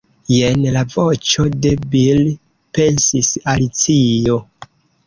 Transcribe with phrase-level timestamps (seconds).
[0.35, 2.27] "Jen la voĉo de Bil,"
[2.79, 4.43] pensis Alicio.